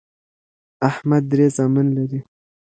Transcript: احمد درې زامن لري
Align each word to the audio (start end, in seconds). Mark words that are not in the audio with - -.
احمد 0.89 1.23
درې 1.31 1.45
زامن 1.57 1.87
لري 1.97 2.19